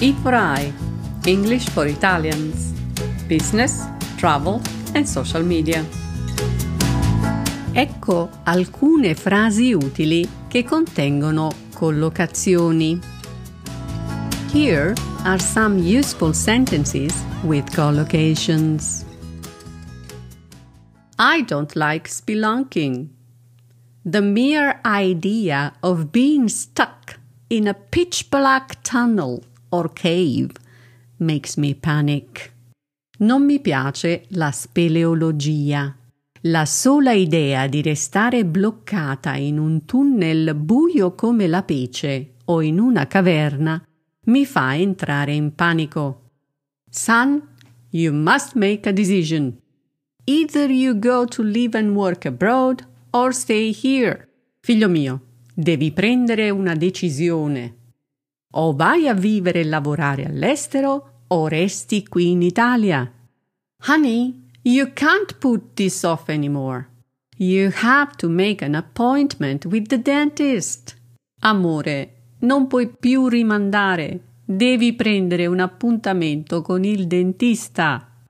E 0.00 0.12
for 0.22 0.34
I, 0.34 0.72
English 1.24 1.70
for 1.70 1.86
Italians, 1.86 2.72
Business, 3.26 3.86
Travel 4.18 4.60
and 4.94 5.06
Social 5.06 5.42
Media. 5.42 5.84
Ecco 7.72 8.30
alcune 8.44 9.14
frasi 9.14 9.72
utili 9.72 10.28
che 10.48 10.64
contengono 10.64 11.50
collocazioni. 11.72 12.98
Here 14.52 14.94
are 15.24 15.38
some 15.38 15.78
useful 15.78 16.32
sentences 16.32 17.14
with 17.42 17.74
collocations. 17.74 19.04
I 21.18 21.42
don't 21.42 21.74
like 21.74 22.08
spelunking. 22.08 23.08
The 24.04 24.20
mere 24.20 24.80
idea 24.84 25.72
of 25.80 26.10
being 26.10 26.48
stuck 26.48 27.18
in 27.48 27.68
a 27.68 27.74
pitch 27.74 28.28
black 28.28 28.82
tunnel 28.82 29.42
or 29.70 29.92
cave 29.92 30.50
makes 31.18 31.56
me 31.56 31.74
panic. 31.74 32.52
Non 33.18 33.44
mi 33.44 33.60
piace 33.60 34.24
la 34.30 34.50
speleologia. 34.50 35.96
La 36.42 36.64
sola 36.64 37.12
idea 37.12 37.66
di 37.66 37.82
restare 37.82 38.44
bloccata 38.44 39.34
in 39.36 39.58
un 39.58 39.84
tunnel 39.84 40.54
buio 40.54 41.14
come 41.14 41.46
la 41.46 41.62
pece 41.62 42.34
o 42.46 42.60
in 42.60 42.78
una 42.78 43.06
caverna 43.06 43.82
mi 44.24 44.44
fa 44.44 44.76
entrare 44.76 45.32
in 45.32 45.54
panico. 45.54 46.22
Son, 46.90 47.42
you 47.90 48.12
must 48.12 48.54
make 48.54 48.88
a 48.88 48.92
decision. 48.92 49.60
Either 50.24 50.70
you 50.70 50.98
go 50.98 51.24
to 51.24 51.42
live 51.42 51.76
and 51.76 51.94
work 51.94 52.24
abroad 52.24 52.84
or 53.10 53.32
stay 53.32 53.70
here. 53.70 54.28
Figlio 54.60 54.88
mio, 54.88 55.20
devi 55.58 55.90
prendere 55.90 56.50
una 56.50 56.74
decisione. 56.74 57.74
O 58.56 58.74
vai 58.74 59.08
a 59.08 59.14
vivere 59.14 59.60
e 59.60 59.64
lavorare 59.64 60.26
all'estero 60.26 61.24
o 61.28 61.48
resti 61.48 62.06
qui 62.06 62.30
in 62.30 62.42
Italia. 62.42 63.10
Honey, 63.86 64.48
you 64.62 64.90
can't 64.92 65.38
put 65.38 65.74
this 65.74 66.02
off 66.02 66.28
anymore. 66.28 66.88
You 67.38 67.70
have 67.82 68.16
to 68.16 68.28
make 68.28 68.62
an 68.62 68.74
appointment 68.74 69.64
with 69.64 69.86
the 69.86 70.00
dentist. 70.00 70.94
Amore, 71.40 72.34
non 72.40 72.66
puoi 72.66 72.88
più 72.88 73.28
rimandare. 73.28 74.20
Devi 74.44 74.92
prendere 74.92 75.46
un 75.46 75.60
appuntamento 75.60 76.60
con 76.60 76.84
il 76.84 77.06
dentista. 77.06 78.24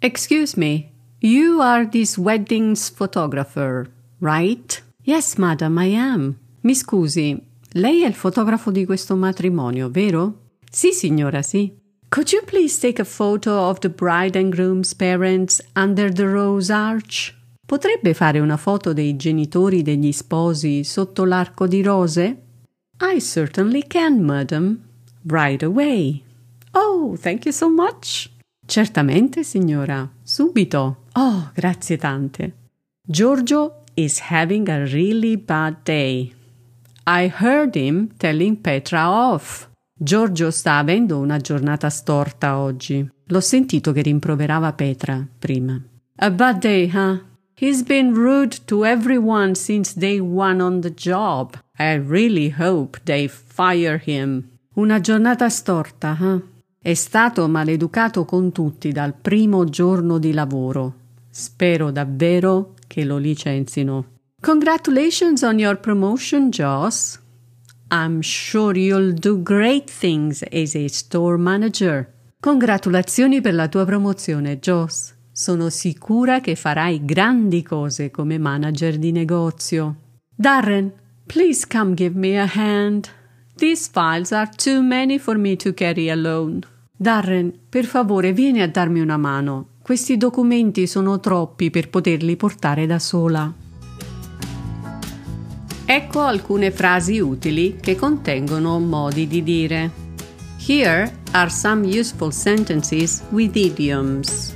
Excuse 0.00 0.58
me, 0.58 0.90
you 1.20 1.60
are 1.60 1.88
this 1.88 2.18
wedding's 2.18 2.90
photographer, 2.90 3.88
right? 4.18 4.82
Yes, 5.04 5.36
madam, 5.36 5.78
I 5.78 5.94
am. 5.94 6.41
Mi 6.62 6.76
scusi, 6.76 7.36
lei 7.72 8.02
è 8.02 8.06
il 8.06 8.14
fotografo 8.14 8.70
di 8.70 8.84
questo 8.84 9.16
matrimonio, 9.16 9.90
vero? 9.90 10.50
Sì, 10.70 10.92
signora, 10.92 11.42
sì. 11.42 11.72
Could 12.08 12.30
you 12.30 12.44
please 12.44 12.78
take 12.78 13.00
a 13.00 13.04
photo 13.04 13.50
of 13.68 13.80
the 13.80 13.88
bride 13.88 14.38
and 14.38 14.54
groom's 14.54 14.94
parents 14.94 15.60
under 15.74 16.12
the 16.12 16.24
rose 16.24 16.72
arch? 16.72 17.34
Potrebbe 17.66 18.14
fare 18.14 18.38
una 18.38 18.56
foto 18.56 18.92
dei 18.92 19.16
genitori 19.16 19.82
degli 19.82 20.12
sposi 20.12 20.84
sotto 20.84 21.24
l'arco 21.24 21.66
di 21.66 21.82
rose? 21.82 22.42
I 23.00 23.20
certainly 23.20 23.84
can, 23.88 24.20
madam. 24.20 24.78
Right 25.22 25.62
away. 25.64 26.22
Oh, 26.72 27.16
thank 27.16 27.44
you 27.44 27.52
so 27.52 27.68
much. 27.68 28.30
Certamente, 28.64 29.42
signora. 29.42 30.08
Subito. 30.22 31.06
Oh, 31.14 31.50
grazie 31.54 31.96
tante. 31.96 32.54
Giorgio 33.04 33.82
is 33.94 34.20
having 34.30 34.68
a 34.68 34.84
really 34.84 35.36
bad 35.36 35.78
day. 35.82 36.32
I 37.04 37.28
heard 37.28 37.74
him 37.74 38.10
telling 38.16 38.60
Petra 38.60 39.10
off. 39.10 39.68
Giorgio 39.92 40.50
sta 40.50 40.78
avendo 40.78 41.18
una 41.18 41.38
giornata 41.38 41.90
storta 41.90 42.58
oggi. 42.58 43.08
L'ho 43.26 43.40
sentito 43.40 43.92
che 43.92 44.02
rimproverava 44.02 44.72
Petra 44.72 45.26
prima. 45.38 45.80
A 46.16 46.30
bad 46.30 46.60
day, 46.60 46.88
huh? 46.88 47.20
He's 47.54 47.82
been 47.82 48.12
rude 48.12 48.56
to 48.66 48.84
everyone 48.84 49.54
since 49.54 49.98
day 49.98 50.18
one 50.18 50.62
on 50.62 50.80
the 50.80 50.92
job. 50.92 51.56
I 51.78 51.96
really 51.96 52.54
hope 52.56 53.00
they 53.04 53.28
fire 53.28 54.00
him. 54.04 54.48
Una 54.74 55.00
giornata 55.00 55.48
storta, 55.48 56.16
huh? 56.18 56.42
È 56.78 56.94
stato 56.94 57.46
maleducato 57.48 58.24
con 58.24 58.52
tutti 58.52 58.92
dal 58.92 59.14
primo 59.14 59.64
giorno 59.64 60.18
di 60.18 60.32
lavoro. 60.32 60.94
Spero 61.30 61.90
davvero 61.90 62.74
che 62.86 63.04
lo 63.04 63.18
licenzino. 63.18 64.11
Congratulations 64.42 65.44
on 65.44 65.60
your 65.60 65.76
promotion, 65.76 66.50
Joss. 66.50 67.16
I'm 67.92 68.20
sure 68.22 68.76
you'll 68.76 69.12
do 69.12 69.40
great 69.40 69.88
things 69.88 70.42
as 70.42 70.74
a 70.74 70.88
store 70.88 71.38
manager. 71.38 72.12
Congratulazioni 72.40 73.40
per 73.40 73.54
la 73.54 73.68
tua 73.68 73.84
promozione, 73.84 74.58
Joss. 74.58 75.14
Sono 75.30 75.68
sicura 75.70 76.40
che 76.40 76.56
farai 76.56 77.04
grandi 77.04 77.62
cose 77.62 78.10
come 78.10 78.36
manager 78.38 78.98
di 78.98 79.12
negozio. 79.12 79.94
Darren, 80.34 80.92
please 81.24 81.64
come 81.68 81.94
give 81.94 82.18
me 82.18 82.36
a 82.36 82.50
hand. 82.52 83.08
These 83.54 83.90
files 83.92 84.32
are 84.32 84.50
too 84.56 84.82
many 84.82 85.20
for 85.20 85.38
me 85.38 85.54
to 85.54 85.72
carry 85.72 86.10
alone. 86.10 86.62
Darren, 86.96 87.56
per 87.68 87.84
favore, 87.84 88.32
vieni 88.32 88.60
a 88.60 88.68
darmi 88.68 88.98
una 88.98 89.16
mano. 89.16 89.68
Questi 89.80 90.16
documenti 90.16 90.88
sono 90.88 91.20
troppi 91.20 91.70
per 91.70 91.88
poterli 91.88 92.34
portare 92.34 92.86
da 92.86 92.98
sola. 92.98 93.61
Ecco 95.94 96.20
alcune 96.20 96.70
frasi 96.70 97.18
utili 97.20 97.76
che 97.78 97.96
contengono 97.96 98.78
modi 98.78 99.26
di 99.26 99.42
dire. 99.42 99.90
Here 100.66 101.18
are 101.32 101.50
some 101.50 101.86
useful 101.86 102.32
sentences 102.32 103.22
with 103.28 103.54
idioms. 103.56 104.54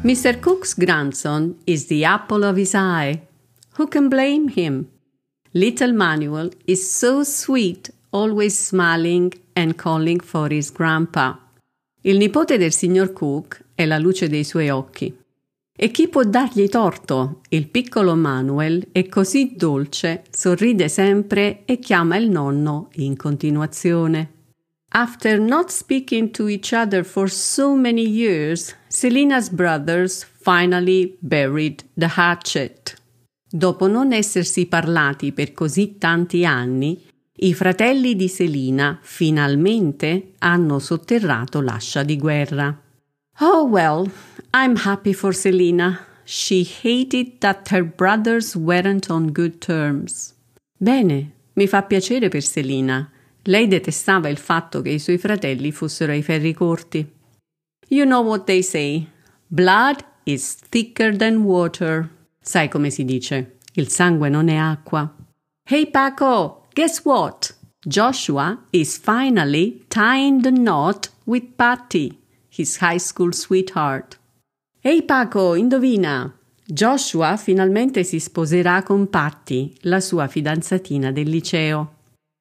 Mr. 0.00 0.40
Cook's 0.40 0.74
grandson 0.74 1.54
is 1.64 1.84
the 1.84 2.06
apple 2.06 2.46
of 2.46 2.56
his 2.56 2.72
eye. 2.72 3.20
Who 3.76 3.86
can 3.88 4.08
blame 4.08 4.50
him? 4.50 4.88
Little 5.50 5.92
Manuel 5.92 6.48
is 6.64 6.90
so 6.90 7.22
sweet, 7.22 7.92
always 8.12 8.56
smiling 8.56 9.34
and 9.52 9.76
calling 9.76 10.18
for 10.18 10.50
his 10.50 10.72
grandpa. 10.72 11.38
Il 12.00 12.16
nipote 12.16 12.56
del 12.56 12.72
signor 12.72 13.12
Cook 13.12 13.62
è 13.74 13.84
la 13.84 13.98
luce 13.98 14.30
dei 14.30 14.44
suoi 14.44 14.70
occhi. 14.70 15.14
E 15.78 15.90
chi 15.90 16.08
può 16.08 16.22
dargli 16.22 16.68
torto? 16.68 17.42
Il 17.50 17.68
piccolo 17.68 18.16
Manuel 18.16 18.88
è 18.92 19.06
così 19.08 19.52
dolce, 19.56 20.24
sorride 20.30 20.88
sempre 20.88 21.66
e 21.66 21.78
chiama 21.78 22.16
il 22.16 22.30
nonno 22.30 22.88
in 22.94 23.14
continuazione. 23.14 24.32
After 24.92 25.38
not 25.38 25.68
speaking 25.68 26.30
to 26.30 26.48
each 26.48 26.72
other 26.72 27.04
for 27.04 27.28
so 27.30 27.74
many 27.74 28.08
years, 28.08 28.74
Selina's 28.88 29.50
brothers 29.50 30.26
finally 30.40 31.18
buried 31.20 31.84
the 31.92 32.08
hatchet. 32.16 32.94
Dopo 33.46 33.86
non 33.86 34.12
essersi 34.12 34.64
parlati 34.64 35.32
per 35.32 35.52
così 35.52 35.98
tanti 35.98 36.46
anni, 36.46 36.98
i 37.40 37.52
fratelli 37.52 38.16
di 38.16 38.28
Selina 38.28 38.98
finalmente 39.02 40.32
hanno 40.38 40.78
sotterrato 40.78 41.60
l'ascia 41.60 42.02
di 42.02 42.16
guerra. 42.16 42.80
Oh 43.38 43.64
well, 43.64 44.10
I'm 44.54 44.76
happy 44.76 45.12
for 45.12 45.34
Selina. 45.34 46.06
She 46.24 46.64
hated 46.64 47.40
that 47.40 47.68
her 47.68 47.84
brothers 47.84 48.56
weren't 48.56 49.10
on 49.10 49.32
good 49.32 49.60
terms. 49.60 50.32
Bene, 50.78 51.32
mi 51.52 51.66
fa 51.66 51.82
piacere 51.82 52.30
per 52.30 52.42
Selina. 52.42 53.10
Lei 53.42 53.68
detestava 53.68 54.28
il 54.28 54.38
fatto 54.38 54.80
che 54.80 54.88
i 54.88 54.98
suoi 54.98 55.18
fratelli 55.18 55.70
fossero 55.70 56.12
ai 56.12 56.22
ferri 56.22 56.54
corti. 56.54 57.06
You 57.88 58.06
know 58.06 58.24
what 58.24 58.44
they 58.44 58.62
say. 58.62 59.06
Blood 59.46 60.02
is 60.24 60.54
thicker 60.54 61.14
than 61.14 61.44
water. 61.44 62.08
Sai 62.40 62.68
come 62.68 62.88
si 62.88 63.04
dice? 63.04 63.58
Il 63.74 63.88
sangue 63.88 64.30
non 64.30 64.48
è 64.48 64.56
acqua. 64.56 65.14
Hey 65.68 65.90
Paco, 65.90 66.68
guess 66.72 67.04
what? 67.04 67.54
Joshua 67.84 68.64
is 68.70 68.96
finally 68.96 69.84
tying 69.88 70.40
the 70.40 70.50
knot 70.50 71.10
with 71.24 71.54
Patty, 71.56 72.18
his 72.56 72.78
high 72.80 72.98
school 72.98 73.32
sweetheart. 73.32 74.18
Ehi 74.80 75.02
Paco, 75.02 75.54
indovina! 75.54 76.32
Joshua 76.64 77.36
finalmente 77.36 78.02
si 78.02 78.18
sposerà 78.18 78.82
con 78.82 79.08
Patty, 79.08 79.72
la 79.82 80.00
sua 80.00 80.26
fidanzatina 80.26 81.12
del 81.12 81.28
liceo. 81.28 81.94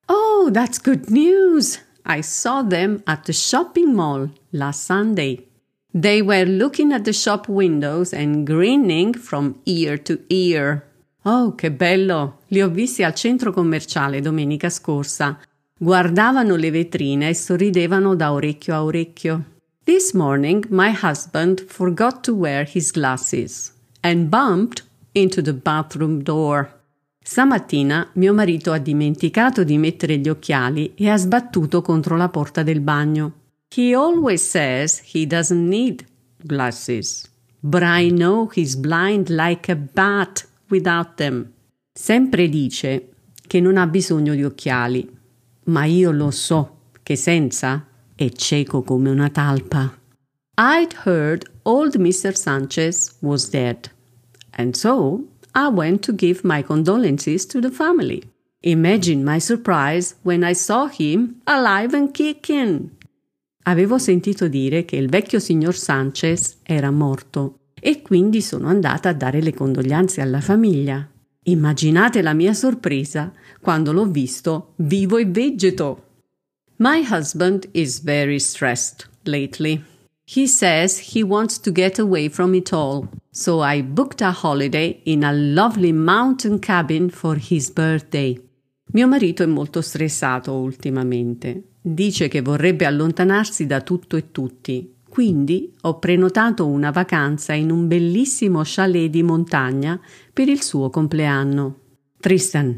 Oh, 0.07 0.50
that's 0.51 0.81
good 0.81 1.09
news! 1.09 1.79
I 2.06 2.21
saw 2.21 2.63
them 2.63 3.01
at 3.06 3.25
the 3.25 3.33
shopping 3.33 3.94
mall 3.94 4.29
last 4.50 4.83
Sunday. 4.83 5.47
They 5.91 6.21
were 6.21 6.45
looking 6.45 6.91
at 6.91 7.03
the 7.03 7.13
shop 7.13 7.47
windows 7.47 8.13
and 8.13 8.45
grinning 8.45 9.15
from 9.15 9.59
ear 9.63 10.01
to 10.03 10.19
ear. 10.27 10.83
Oh, 11.23 11.56
che 11.56 11.71
bello! 11.71 12.41
Li 12.47 12.61
ho 12.61 12.69
visti 12.69 13.03
al 13.03 13.15
centro 13.15 13.51
commerciale 13.51 14.21
domenica 14.21 14.69
scorsa. 14.69 15.39
Guardavano 15.77 16.56
le 16.56 16.69
vetrine 16.69 17.29
e 17.29 17.33
sorridevano 17.33 18.15
da 18.15 18.33
orecchio 18.33 18.75
a 18.75 18.83
orecchio. 18.83 19.55
This 19.85 20.13
morning 20.13 20.65
my 20.71 20.89
husband 20.89 21.61
forgot 21.67 22.23
to 22.23 22.33
wear 22.33 22.63
his 22.63 22.91
glasses 22.91 23.71
and 24.01 24.31
bumped 24.31 24.81
into 25.13 25.43
the 25.43 25.53
bathroom 25.53 26.23
door. 26.23 26.73
Stamattina 27.23 28.09
mio 28.13 28.33
marito 28.33 28.71
ha 28.71 28.79
dimenticato 28.79 29.63
di 29.63 29.77
mettere 29.77 30.17
gli 30.17 30.27
occhiali 30.27 30.95
e 30.95 31.07
ha 31.07 31.17
sbattuto 31.17 31.83
contro 31.83 32.17
la 32.17 32.29
porta 32.29 32.63
del 32.63 32.79
bagno. 32.79 33.33
He 33.75 33.93
always 33.93 34.41
says 34.41 35.03
he 35.13 35.27
doesn't 35.27 35.67
need 35.67 36.03
glasses, 36.43 37.29
but 37.59 37.83
I 37.83 38.09
know 38.09 38.49
he's 38.51 38.75
blind 38.75 39.29
like 39.29 39.71
a 39.71 39.75
bat 39.75 40.47
without 40.69 41.17
them. 41.17 41.51
Sempre 41.93 42.49
dice 42.49 43.09
che 43.45 43.59
non 43.59 43.77
ha 43.77 43.85
bisogno 43.85 44.33
di 44.33 44.43
occhiali, 44.43 45.07
ma 45.65 45.85
io 45.85 46.09
lo 46.09 46.31
so 46.31 46.77
che 47.03 47.15
senza 47.15 47.85
è 48.15 48.29
cieco 48.29 48.81
come 48.81 49.09
una 49.09 49.29
talpa. 49.29 49.94
I'd 50.57 50.95
heard 51.06 51.50
old 51.63 51.97
Mr. 51.97 52.33
Sanchez 52.33 53.15
was 53.19 53.50
dead, 53.50 53.91
and 54.51 54.73
so 54.73 55.25
I 55.53 55.67
went 55.67 56.01
to 56.06 56.15
give 56.15 56.41
my 56.44 56.63
condolences 56.63 57.45
to 57.47 57.59
the 57.59 57.69
family. 57.69 58.21
Imagine 58.62 59.23
my 59.23 59.39
surprise 59.39 60.15
when 60.23 60.44
I 60.44 60.53
saw 60.53 60.88
him 60.88 61.41
alive 61.44 61.95
and 61.95 62.12
kicking. 62.12 62.89
Avevo 63.63 63.97
sentito 63.97 64.47
dire 64.47 64.85
che 64.85 64.95
il 64.95 65.09
vecchio 65.09 65.39
signor 65.39 65.75
Sanchez 65.75 66.59
era 66.63 66.91
morto 66.91 67.59
e 67.79 68.01
quindi 68.01 68.41
sono 68.41 68.68
andata 68.68 69.09
a 69.09 69.13
dare 69.13 69.41
le 69.41 69.53
condoglianze 69.53 70.21
alla 70.21 70.41
famiglia. 70.41 71.07
Immaginate 71.44 72.21
la 72.21 72.33
mia 72.33 72.53
sorpresa 72.53 73.31
quando 73.59 73.91
l'ho 73.91 74.06
visto 74.06 74.73
vivo 74.77 75.18
e 75.18 75.25
vegeto. 75.25 76.05
My 76.77 77.04
husband 77.04 77.68
is 77.74 78.01
very 78.01 78.38
stressed 78.38 79.07
lately. 79.24 79.81
He 80.25 80.45
says 80.45 81.13
he 81.13 81.24
wants 81.24 81.57
to 81.62 81.72
get 81.72 82.00
away 82.00 82.27
from 82.27 82.54
it 82.54 82.74
all, 82.74 83.07
so 83.31 83.62
I 83.62 83.81
booked 83.81 84.22
a 84.22 84.31
holiday 84.31 85.00
in 85.06 85.24
a 85.24 85.31
lovely 85.31 85.94
mountain 85.94 86.60
cabin 86.60 87.10
for 87.10 87.38
his 87.38 87.72
birthday. 87.72 88.38
Mio 88.92 89.07
marito 89.07 89.44
è 89.44 89.45
molto 89.45 89.80
stressato 89.80 90.51
ultimamente. 90.51 91.63
Dice 91.81 92.27
che 92.27 92.42
vorrebbe 92.42 92.86
allontanarsi 92.86 93.66
da 93.66 93.80
tutto 93.80 94.18
e 94.18 94.31
tutti. 94.31 94.95
Quindi 95.07 95.74
ho 95.83 95.98
prenotato 95.98 96.68
una 96.68 96.92
vacanza 96.92 97.54
in 97.54 97.71
un 97.71 97.88
bellissimo 97.88 98.63
chalet 98.66 99.10
di 99.10 99.24
montagna 99.24 99.98
per 100.33 100.50
il 100.50 100.62
suo 100.62 100.89
compleanno. 100.89 101.80
Tristan, 102.19 102.78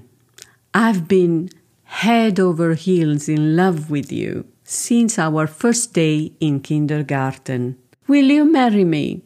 I've 0.76 1.02
been 1.02 1.48
head 1.88 2.40
over 2.40 2.74
heels 2.74 3.28
in 3.28 3.56
love 3.56 3.90
with 3.90 4.12
you 4.12 4.46
since 4.64 5.18
our 5.18 5.48
first 5.48 5.94
day 5.94 6.34
in 6.40 6.62
kindergarten. 6.62 7.78
Will 8.08 8.30
you 8.30 8.50
marry 8.50 8.84
me? 8.84 9.22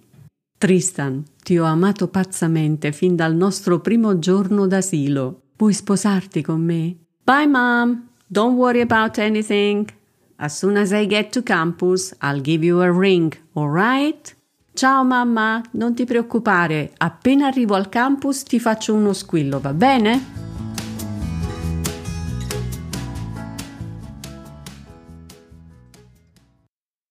Tristan, 0.57 1.23
ti 1.43 1.57
ho 1.57 1.65
amato 1.65 2.07
pazzamente 2.07 2.91
fin 2.91 3.15
dal 3.15 3.35
nostro 3.35 3.79
primo 3.79 4.19
giorno 4.19 4.67
d'asilo. 4.67 5.41
Vuoi 5.57 5.73
sposarti 5.73 6.41
con 6.41 6.61
me? 6.61 6.95
Bye, 7.23 7.47
mom. 7.47 8.07
Don't 8.27 8.55
worry 8.55 8.81
about 8.81 9.17
anything. 9.17 9.89
As 10.37 10.57
soon 10.57 10.77
as 10.77 10.91
I 10.91 11.05
get 11.05 11.31
to 11.31 11.43
campus, 11.43 12.13
I'll 12.21 12.41
give 12.41 12.65
you 12.65 12.81
a 12.81 12.91
ring, 12.91 13.35
alright? 13.53 14.35
Ciao 14.73 15.03
mamma, 15.03 15.61
non 15.71 15.93
ti 15.93 16.05
preoccupare, 16.05 16.93
appena 16.97 17.47
arrivo 17.47 17.75
al 17.75 17.89
campus 17.89 18.43
ti 18.43 18.59
faccio 18.59 18.95
uno 18.95 19.13
squillo, 19.13 19.59
va 19.59 19.73
bene? 19.73 20.40